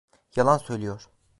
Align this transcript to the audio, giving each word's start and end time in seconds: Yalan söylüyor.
Yalan 0.35 0.57
söylüyor. 0.57 1.09